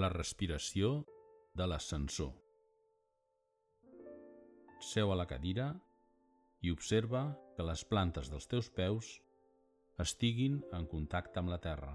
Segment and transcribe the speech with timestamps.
[0.00, 0.88] La respiració
[1.60, 2.30] de l'ascensor.
[4.90, 5.66] Seu a la cadira
[6.64, 7.24] i observa
[7.56, 9.10] que les plantes dels teus peus
[10.04, 11.92] estiguin en contacte amb la terra.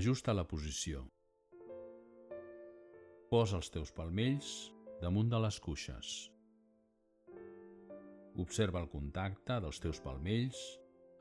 [0.00, 1.04] Ajusta la posició.
[3.30, 4.50] Posa els teus palmells
[5.04, 6.16] damunt de les cuixes.
[8.48, 10.66] Observa el contacte dels teus palmells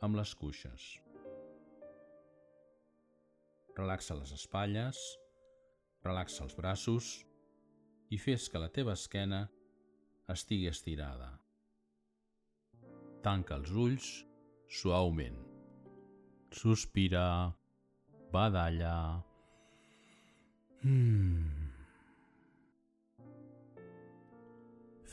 [0.02, 0.90] amb les cuixes.
[3.82, 4.98] Relaxa les espatlles,
[6.06, 7.08] relaxa els braços
[8.14, 9.40] i fes que la teva esquena
[10.30, 11.32] estigui estirada.
[13.26, 14.12] Tanca els ulls
[14.82, 15.40] suaument.
[16.54, 17.26] Sospira,
[18.30, 18.94] badalla.
[20.86, 21.68] Mm.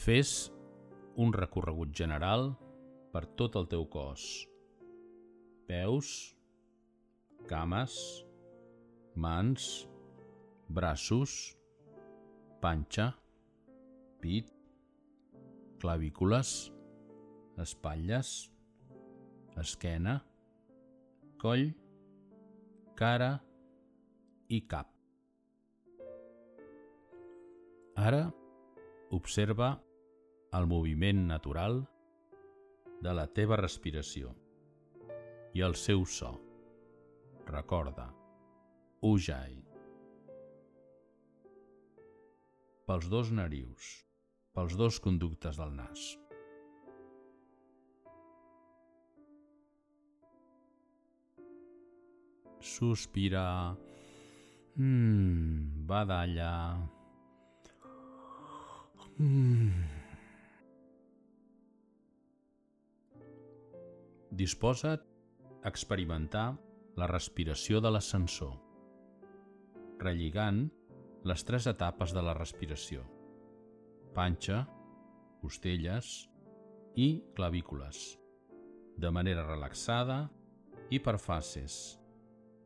[0.04, 0.37] Fes
[1.16, 2.52] un recorregut general
[3.16, 4.30] per tot el teu cos.
[5.68, 6.16] Peus,
[7.48, 7.96] cames,
[9.19, 9.88] mans,
[10.69, 11.57] braços,
[12.63, 13.11] panxa,
[14.23, 14.51] pit,
[15.83, 16.73] clavícules,
[17.59, 18.51] espatlles,
[19.59, 20.21] esquena,
[21.43, 21.73] coll,
[22.99, 23.33] cara
[24.49, 24.91] i cap.
[27.99, 28.29] Ara
[29.11, 29.73] observa
[30.55, 31.80] el moviment natural
[33.02, 34.35] de la teva respiració
[35.55, 36.35] i el seu so.
[37.49, 38.07] Recorda,
[39.01, 39.63] Ujai.
[42.88, 43.90] Pels dos narius,
[44.57, 46.18] pels dos conductes del nas.
[52.59, 53.77] Sospira.
[54.74, 56.55] Mmm, badalla.
[59.18, 59.71] Mmm.
[64.31, 65.06] Disposa't
[65.62, 66.49] a experimentar
[66.99, 68.68] la respiració de l'ascensor,
[70.03, 70.66] relligant
[71.28, 73.04] les tres etapes de la respiració.
[74.14, 74.62] Panxa,
[75.42, 76.28] costelles
[76.98, 78.19] i clavícules,
[78.98, 80.25] de manera relaxada
[80.91, 81.98] i per fases,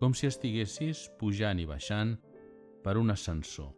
[0.01, 2.17] com si estiguessis pujant i baixant
[2.83, 3.71] per un ascensor,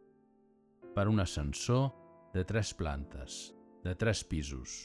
[0.94, 1.91] per un ascensor
[2.34, 3.54] de tres plantes,
[3.84, 4.76] de tres pisos.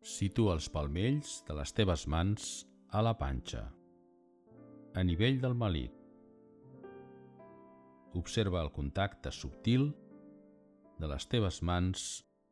[0.00, 2.50] Situa els palmells de les teves mans
[2.90, 3.66] a la panxa,
[4.94, 5.92] a nivell del malic.
[8.18, 9.92] Observa el contacte subtil
[10.98, 12.06] de les teves mans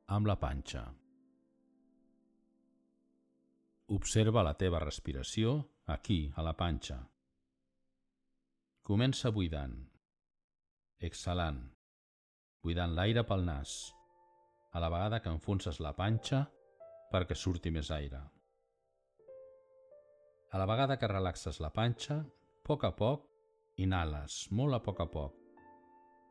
[0.07, 0.85] amb la panxa.
[3.99, 7.01] Observa la teva respiració aquí, a la panxa.
[8.87, 9.75] Comença buidant,
[11.01, 11.63] exhalant,
[12.63, 13.77] buidant l'aire pel nas.
[14.73, 16.45] A la vegada que enfonses la panxa,
[17.11, 18.21] perquè surti més aire.
[20.49, 23.27] A la vegada que relaxes la panxa, a poc a poc,
[23.85, 25.35] inhales, molt a poc a poc,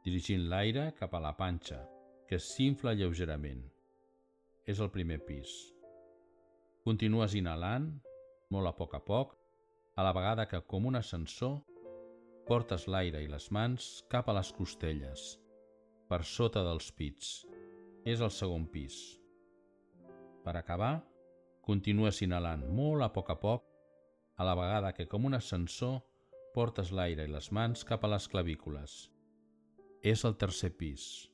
[0.06, 1.84] dirigint l'aire cap a la panxa,
[2.26, 3.62] que s'infla lleugerament.
[4.66, 5.54] És el primer pis.
[6.82, 7.92] Continues inhalant,
[8.50, 9.38] molt a poc a poc,
[9.94, 11.60] a la vegada que, com un ascensor,
[12.50, 15.30] portes l'aire i les mans cap a les costelles,
[16.10, 17.46] per sota dels pits.
[18.02, 18.98] És el segon pis.
[20.42, 20.96] Per acabar,
[21.62, 23.77] continues inhalant molt a poc a poc,
[24.38, 26.00] a la vegada que com un ascensor
[26.54, 28.96] portes l'aire i les mans cap a les clavícules.
[30.02, 31.28] És el tercer pis.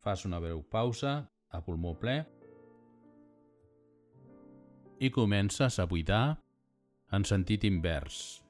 [0.00, 1.14] Fas una breu pausa
[1.50, 2.22] a pulmó ple
[5.00, 6.40] i comences a buidar
[7.12, 8.40] en sentit invers.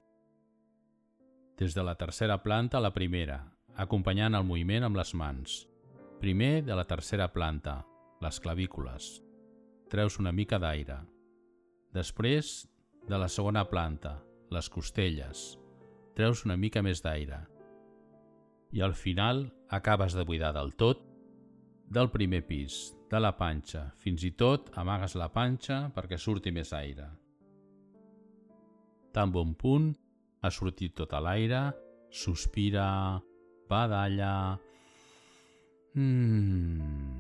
[1.59, 3.43] Des de la tercera planta a la primera,
[3.77, 5.65] acompanyant el moviment amb les mans.
[6.21, 7.81] Primer de la tercera planta,
[8.21, 9.19] les clavícules
[9.91, 11.01] treus una mica d'aire.
[11.93, 12.63] Després,
[13.09, 14.19] de la segona planta,
[14.51, 15.45] les costelles,
[16.19, 17.41] treus una mica més d'aire.
[18.75, 21.07] I al final acabes de buidar del tot
[21.91, 26.71] del primer pis, de la panxa, fins i tot amagues la panxa perquè surti més
[26.77, 27.09] aire.
[29.11, 29.91] Tan bon punt,
[30.43, 31.71] ha sortit tot l'aire,
[32.11, 33.19] sospira,
[33.69, 34.59] badalla...
[35.99, 37.19] Mmm...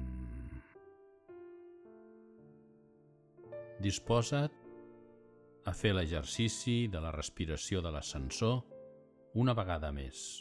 [3.80, 4.59] Disposa't
[5.68, 8.60] a fer l'exercici de la respiració de l'ascensor
[9.40, 10.40] una vegada més.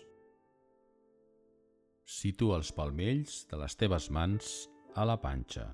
[2.10, 4.54] Situa els palmells de les teves mans
[4.96, 5.68] a la panxa,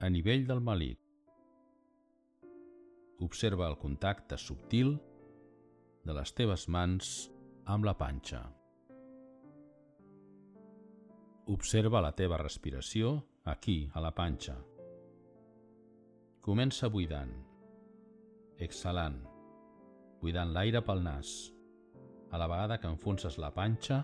[0.00, 0.98] a nivell del malic.
[3.22, 4.96] Observa el contacte subtil
[6.06, 7.12] de les teves mans
[7.66, 8.40] amb la panxa.
[11.52, 14.56] Observa la teva respiració aquí, a la panxa.
[16.42, 17.34] Comença buidant,
[18.64, 19.18] exhalant,
[20.22, 21.32] buidant l'aire pel nas,
[22.32, 24.02] a la vegada que enfonses la panxa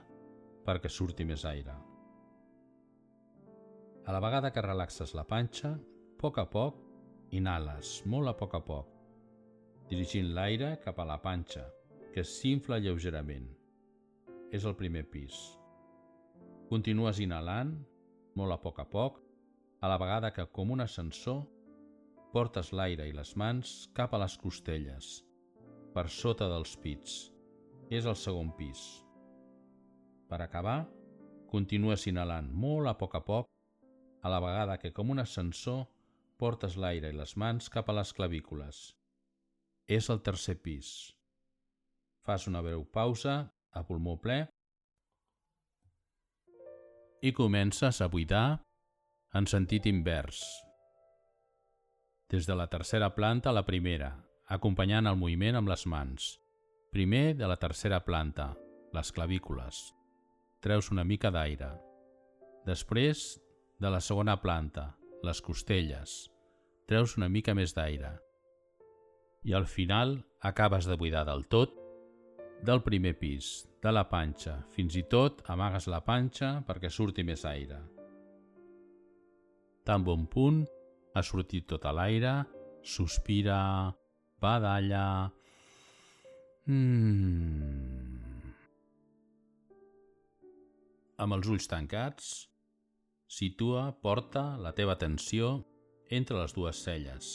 [0.67, 1.75] perquè surti més aire.
[4.09, 6.79] A la vegada que relaxes la panxa, a poc a poc,
[7.31, 8.89] inhales molt a poc a poc,
[9.89, 11.65] dirigint l'aire cap a la panxa,
[12.13, 13.47] que s'infla lleugerament.
[14.51, 15.37] És el primer pis.
[16.69, 17.75] Continues inhalant,
[18.37, 19.21] molt a poc a poc,
[19.81, 21.45] a la vegada que, com un ascensor,
[22.33, 25.09] portes l'aire i les mans cap a les costelles,
[25.95, 27.19] per sota dels pits.
[27.89, 28.83] És el segon pis.
[30.29, 30.83] Per acabar,
[31.49, 33.49] continues inhalant molt a poc a poc,
[34.21, 35.87] a la vegada que, com un ascensor,
[36.39, 38.83] portes l'aire i les mans cap a les clavícules.
[39.89, 40.93] És el tercer pis.
[42.29, 43.41] Fas una breu pausa
[43.73, 44.43] a pulmó ple
[47.25, 48.61] i comences a buidar
[49.35, 50.45] en sentit invers.
[52.29, 54.11] Des de la tercera planta a la primera,
[54.53, 56.35] acompanyant el moviment amb les mans.
[56.93, 58.51] Primer de la tercera planta,
[58.93, 59.79] les clavícules.
[60.61, 61.71] Treus una mica d'aire.
[62.69, 63.39] Després,
[63.81, 64.91] de la segona planta,
[65.25, 66.19] les costelles.
[66.85, 68.13] Treus una mica més d'aire.
[69.49, 71.73] I al final acabes de buidar del tot
[72.61, 74.59] del primer pis, de la panxa.
[74.75, 77.79] Fins i tot amagues la panxa perquè surti més aire.
[79.87, 80.67] Tan bon punt,
[81.19, 82.43] ha sortit tot l'aire,
[82.83, 83.93] sospira,
[84.41, 85.31] badalla...
[86.69, 87.97] Mm.
[91.19, 92.29] Amb els ulls tancats,
[93.27, 95.57] situa, porta la teva atenció
[96.15, 97.33] entre les dues celles.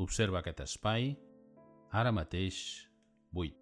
[0.00, 1.10] Observa aquest espai,
[1.90, 2.60] ara mateix
[3.34, 3.56] buit.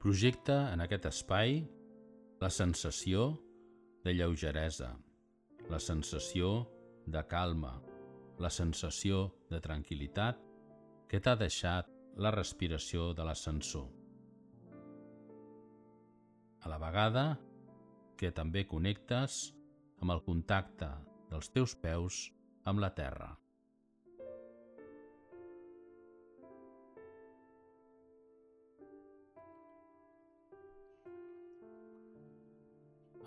[0.00, 1.60] Projecta en aquest espai
[2.40, 3.30] la sensació
[4.04, 4.90] de lleugeresa,
[5.72, 6.66] la sensació
[7.06, 7.72] de calma,
[8.38, 10.42] la sensació de tranquil·litat
[11.08, 11.88] que t'ha deixat
[12.20, 13.88] la respiració de l'ascensor.
[16.60, 17.24] A la vegada
[18.20, 19.40] que també connectes
[20.02, 20.92] amb el contacte
[21.32, 22.20] dels teus peus
[22.68, 23.32] amb la terra.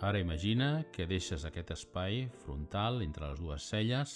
[0.00, 4.14] Ara imagina que deixes aquest espai frontal entre les dues celles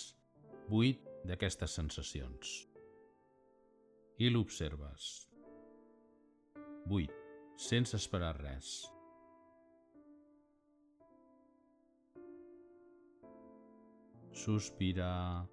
[0.71, 2.55] buit d'aquestes sensacions.
[4.17, 5.11] I l'observes.
[6.89, 7.13] Buit,
[7.61, 8.73] sense esperar res.
[14.33, 15.45] Sospira.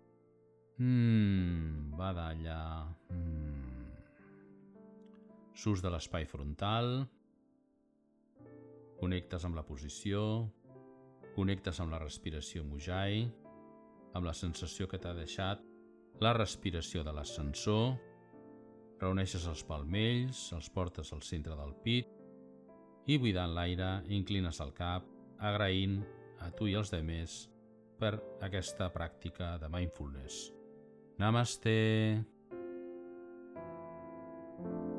[0.80, 2.62] Mmm, badalla.
[3.12, 3.90] Mmm.
[5.60, 7.02] Surts de l'espai frontal
[9.02, 10.22] Connectes amb la posició,
[11.34, 13.24] connectes amb la respiració Mujai,
[14.14, 15.64] amb la sensació que t'ha deixat
[16.22, 17.96] la respiració de l'ascensor,
[19.02, 22.12] reuneixes els palmells, els portes al centre del pit
[23.10, 25.08] i buidant l'aire inclines el cap
[25.42, 25.98] agraint
[26.46, 27.48] a tu i als demés
[27.98, 28.14] per
[28.46, 30.52] aquesta pràctica de mindfulness.
[31.18, 31.76] Namaste!
[34.62, 34.91] Namaste!